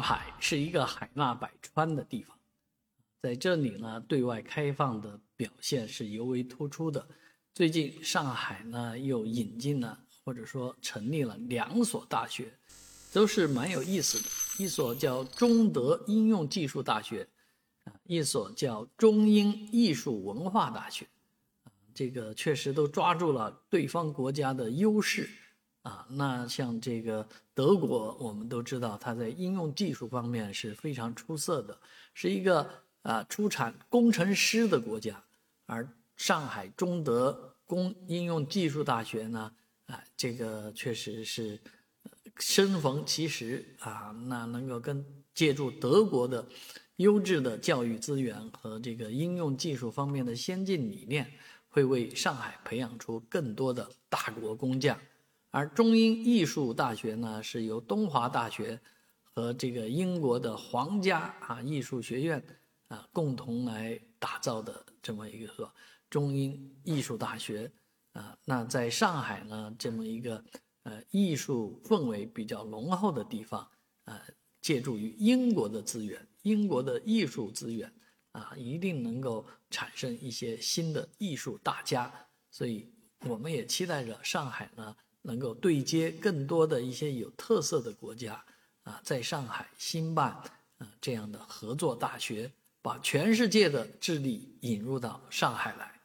[0.00, 2.38] 海是一个海纳百川的地方，
[3.22, 7.06] 在这里呢，对外开放的表现是尤为突出的。
[7.52, 12.52] 最近上海呢又引进了或者说成立了两所大学，
[13.12, 14.64] 都是蛮有意思的。
[14.64, 17.28] 一所叫中德应用技术大学，
[17.84, 21.06] 啊，一所叫中英艺术文化大学，
[21.94, 25.28] 这个确实都抓住了对方国家的优势。
[25.82, 31.78] 啊，那像这个德国，我们都知道，它在应用技术方面是非常出色的，
[32.12, 32.68] 是一个
[33.02, 35.22] 啊出产工程师的国家。
[35.64, 39.50] 而上海中德工应用技术大学呢，
[39.86, 41.58] 啊，这个确实是
[42.36, 46.46] 生逢其时啊，那能够跟借助德国的
[46.96, 51.32] 优质的教育资源和这个应用技术方面的先进理念，
[51.70, 54.98] 会为上海培养出更多的大国工匠。
[55.52, 58.80] 而中英艺术大学呢，是由东华大学
[59.22, 62.42] 和这个英国的皇家啊艺术学院
[62.86, 65.72] 啊共同来打造的这么一个
[66.08, 67.72] 中英艺术大学
[68.12, 68.38] 啊。
[68.44, 70.44] 那在上海呢，这么一个
[70.84, 73.68] 呃艺术氛围比较浓厚的地方
[74.04, 74.22] 啊，
[74.60, 77.92] 借助于英国的资源，英国的艺术资源
[78.32, 82.12] 啊，一定能够产生一些新的艺术大家。
[82.52, 82.92] 所以，
[83.26, 84.96] 我们也期待着上海呢。
[85.22, 88.44] 能够对接更多的一些有特色的国家，
[88.82, 90.32] 啊，在上海新办
[90.78, 95.99] 啊这样的合作大学，把全世界的智力引入到上海来。